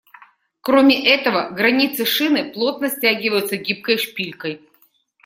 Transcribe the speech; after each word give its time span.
Кроме 0.61 0.99
этого, 1.05 1.51
границы 1.51 2.05
шины 2.05 2.51
плотно 2.51 2.89
стягиваются 2.89 3.57
гибкой 3.57 3.99
шпилькой. 3.99 4.67